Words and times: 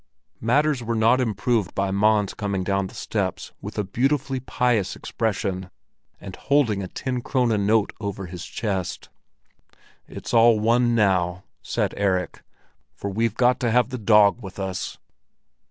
Matters 0.39 0.81
were 0.81 0.95
not 0.95 1.21
improved 1.21 1.75
by 1.75 1.91
Mons 1.91 2.33
coming 2.33 2.63
down 2.63 2.87
the 2.87 2.95
steps 2.95 3.53
with 3.61 3.77
a 3.77 3.83
beautifully 3.83 4.39
pious 4.39 4.95
expression, 4.95 5.69
and 6.19 6.35
holding 6.35 6.81
a 6.81 6.87
ten 6.87 7.21
krone 7.21 7.55
note 7.67 7.93
over 7.99 8.25
his 8.25 8.43
chest. 8.43 9.09
"It's 10.07 10.33
all 10.33 10.59
one 10.59 10.95
now," 10.95 11.43
said 11.61 11.93
Erik; 11.97 12.41
"for 12.95 13.11
we've 13.11 13.35
got 13.35 13.59
to 13.59 13.69
have 13.69 13.89
the 13.89 13.99
dog 13.99 14.41
with 14.41 14.57
us!" 14.57 14.97